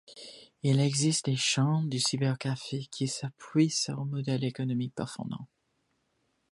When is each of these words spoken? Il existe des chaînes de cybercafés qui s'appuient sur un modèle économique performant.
Il 0.63 0.79
existe 0.79 1.25
des 1.27 1.35
chaînes 1.35 1.87
de 1.87 1.99
cybercafés 1.99 2.87
qui 2.89 3.07
s'appuient 3.07 3.69
sur 3.69 3.99
un 3.99 4.05
modèle 4.05 4.43
économique 4.43 4.95
performant. 4.95 5.47